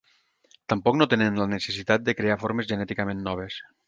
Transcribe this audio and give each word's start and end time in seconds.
Tampoc 0.71 0.95
no 1.01 1.07
tenen 1.11 1.37
la 1.41 1.47
necessitat 1.51 2.07
de 2.07 2.15
crear 2.21 2.39
formes 2.45 2.71
genèticament 2.73 3.23
noves. 3.29 3.59